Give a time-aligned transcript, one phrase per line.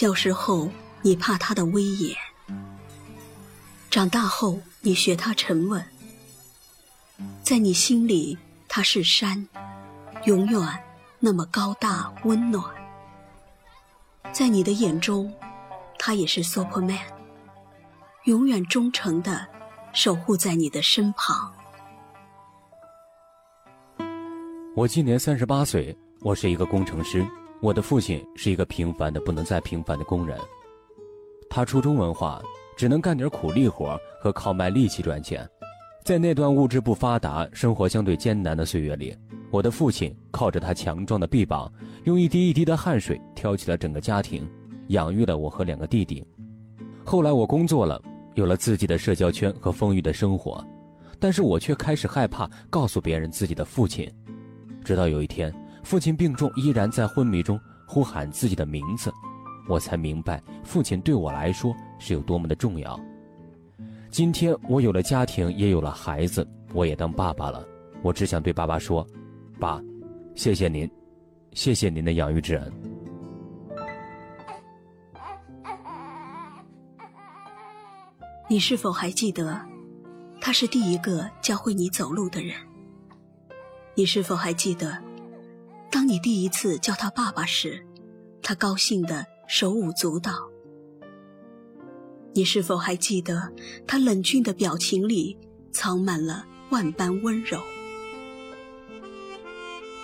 [0.00, 0.70] 小时候
[1.02, 2.16] 你怕他的威严，
[3.90, 5.84] 长大后你学他沉稳，
[7.42, 8.38] 在你心里
[8.68, 9.48] 他是山，
[10.24, 10.60] 永远
[11.18, 12.64] 那么高大温暖。
[14.30, 15.34] 在你的眼中，
[15.98, 17.00] 他也是 Superman，
[18.26, 19.48] 永远忠诚的
[19.92, 21.52] 守护在你的身旁。
[24.76, 27.26] 我今年三十八岁，我是一个工程师。
[27.60, 30.38] 我的父亲是一个平凡的不能再平凡的工人，
[31.50, 32.40] 他初中文化，
[32.76, 35.48] 只能干点苦力活和靠卖力气赚钱。
[36.04, 39.12] 在那段物质不发达、生活相对艰难的岁月里，
[39.50, 41.70] 我的父亲靠着他强壮的臂膀，
[42.04, 44.48] 用一滴一滴的汗水挑起了整个家庭，
[44.88, 46.24] 养育了我和两个弟弟。
[47.04, 48.00] 后来我工作了，
[48.34, 50.64] 有了自己的社交圈和丰裕的生活，
[51.18, 54.08] 但是我却开始害怕告诉别人自己的父亲。
[54.84, 55.52] 直到有一天。
[55.82, 59.12] 父亲病重，依然在昏迷中呼喊自己的名字，
[59.68, 62.98] 我才明白父亲对我来说是有多么的重要。
[64.10, 67.66] 今天我有了家庭，也有了孩子，我也当爸爸了。
[68.02, 69.06] 我只想对爸爸说
[69.58, 69.82] ：“爸，
[70.34, 70.90] 谢谢您，
[71.52, 72.72] 谢谢您的养育之恩。”
[78.48, 79.60] 你是否还记得，
[80.40, 82.54] 他是第一个教会你走路的人？
[83.94, 85.07] 你是否还记得？
[85.90, 87.84] 当你第一次叫他爸爸时，
[88.42, 90.32] 他高兴的手舞足蹈。
[92.34, 93.50] 你是否还记得
[93.86, 95.36] 他冷峻的表情里
[95.72, 97.58] 藏满了万般温柔？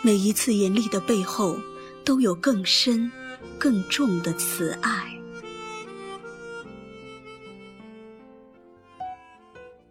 [0.03, 1.57] 每一次严厉的背后，
[2.05, 3.11] 都有更深、
[3.59, 5.11] 更重的慈爱。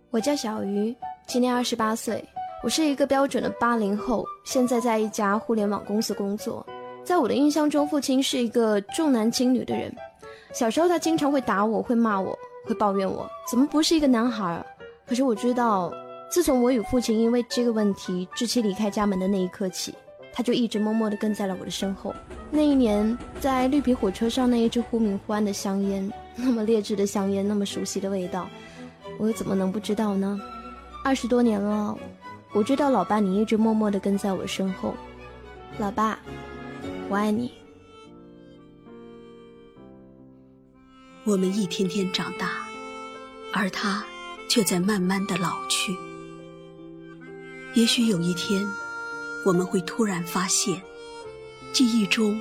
[0.09, 0.95] 我叫小鱼，
[1.27, 2.23] 今年二十八岁。
[2.63, 6.65] 我是一个标准的八零后，现在在一家互联网公司工作。
[7.03, 9.93] 在我的印象中，父亲是一个重男轻女的人。
[10.53, 12.33] 小时候，他经常会打我，会骂我，
[12.65, 14.65] 会抱怨我怎么不是一个男孩。
[15.05, 15.91] 可是我知道，
[16.31, 19.93] 自从我与父亲因为这个问题窒息离开家门的那一刻起，
[20.31, 22.15] 他就一直默默地跟在了我的身后。
[22.49, 28.47] 那一年，在绿皮火车上那一支忽明忽暗的香烟，那么劣质的香烟，那么熟悉的味道，
[29.19, 30.39] 我又怎么能不知道呢？
[31.03, 31.97] 二十多年了。
[32.53, 34.95] 我知道，老爸，你一直默默的跟在我身后。
[35.79, 36.19] 老爸，
[37.09, 37.51] 我爱你。
[41.23, 42.67] 我们一天天长大，
[43.51, 44.05] 而他
[44.47, 45.97] 却在慢慢的老去。
[47.73, 48.63] 也许有一天，
[49.43, 50.79] 我们会突然发现，
[51.71, 52.39] 记忆中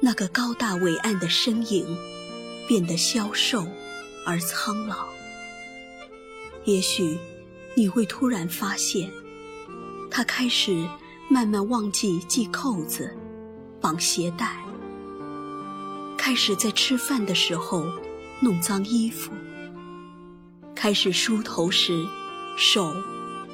[0.00, 1.84] 那个高大伟岸的身影，
[2.66, 3.66] 变得消瘦
[4.24, 5.08] 而苍老。
[6.64, 7.18] 也许
[7.74, 9.10] 你会突然发现。
[10.14, 10.86] 他开始
[11.30, 13.16] 慢慢忘记系扣子、
[13.80, 14.62] 绑鞋带，
[16.18, 17.86] 开始在吃饭的时候
[18.38, 19.32] 弄脏衣服，
[20.74, 22.06] 开始梳头时
[22.58, 22.94] 手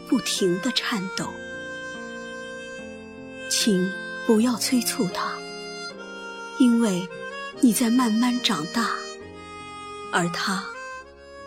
[0.09, 1.29] 不停地颤抖。
[3.49, 3.89] 请
[4.27, 5.33] 不要催促他，
[6.59, 7.09] 因为
[7.61, 8.91] 你在慢慢长大，
[10.13, 10.65] 而他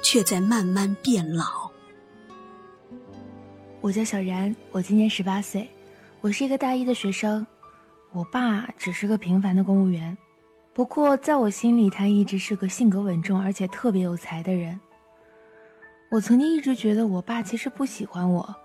[0.02, 1.61] 却在慢慢变老。
[3.82, 5.68] 我叫小然，我今年十八岁，
[6.22, 7.46] 我是一个大一的学生。
[8.12, 10.16] 我爸只是个平凡的公务员，
[10.72, 14.80] 不过在我心里，他一直是个性格稳重而且特别有才的人。
[16.12, 18.56] 我曾经一直觉得我爸其实不喜欢我，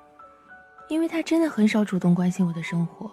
[0.91, 3.10] 因为他真的很少主动关心我的生活，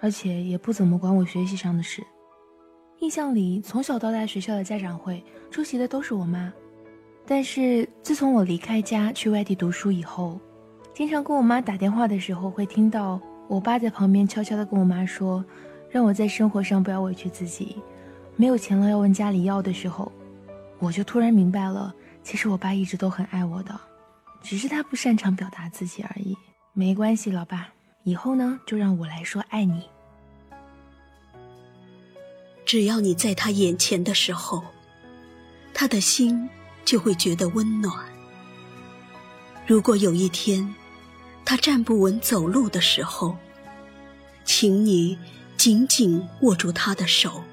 [0.00, 2.02] 而且也不怎么管我学习上的事。
[2.98, 6.52] 印象里，从小到大学校的家长会出席的都是我妈，
[7.24, 10.40] 但是自从我离开家去外地读书以后。
[10.96, 15.44] 经常跟我妈打电话的时候，会听到我爸在旁边悄悄地跟我妈说，
[15.90, 17.76] 让我在生活上不要委屈自己，
[18.34, 20.10] 没有钱了要问家里要的时候，
[20.78, 23.78] 我就突然明白了，其实我爸一直都很爱我的，
[24.40, 26.34] 只是他不擅长表达自己而已。
[26.72, 27.68] 没关系，老爸，
[28.04, 29.82] 以后呢就让我来说爱你。
[32.64, 34.64] 只要你在他眼前的时候，
[35.74, 36.48] 他的心
[36.86, 37.94] 就会觉得温暖。
[39.66, 40.74] 如果有一天，
[41.46, 43.36] 他站不稳走路的时候，
[44.44, 45.16] 请你
[45.56, 47.44] 紧紧握住他的手，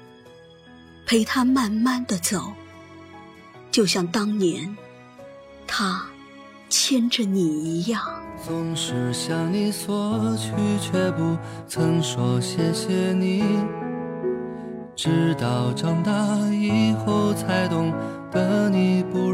[1.06, 2.52] 陪他慢慢的走，
[3.70, 4.76] 就像当年
[5.64, 6.04] 他
[6.68, 8.02] 牵着你一样。
[8.44, 10.50] 总是向你索取，
[10.82, 11.38] 却不
[11.68, 13.44] 曾说谢谢你，
[14.96, 16.12] 直到长大
[16.48, 17.92] 以后才懂
[18.32, 19.33] 得你不容。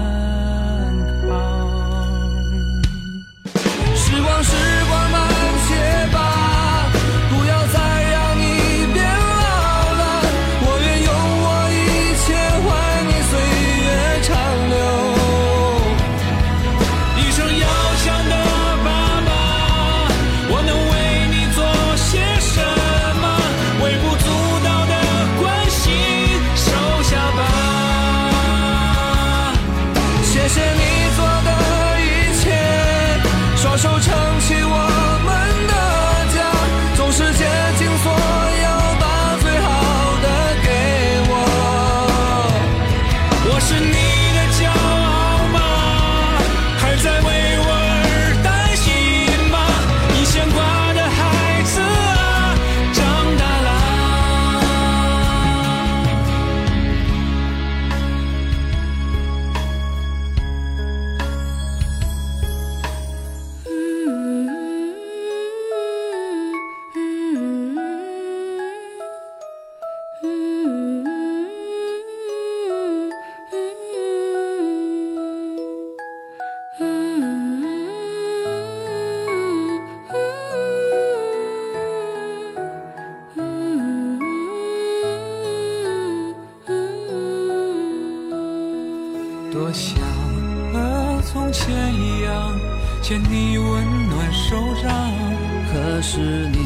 [96.01, 96.57] 是你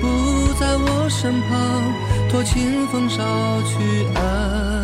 [0.00, 0.06] 不
[0.54, 1.50] 在我身旁，
[2.30, 3.18] 托清风捎
[3.64, 4.79] 去安